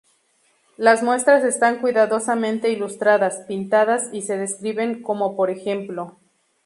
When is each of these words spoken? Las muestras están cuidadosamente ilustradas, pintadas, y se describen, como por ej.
Las 0.77 1.03
muestras 1.03 1.43
están 1.43 1.77
cuidadosamente 1.79 2.71
ilustradas, 2.71 3.45
pintadas, 3.47 4.09
y 4.11 4.23
se 4.23 4.35
describen, 4.35 5.03
como 5.03 5.35
por 5.35 5.51
ej. 5.51 5.91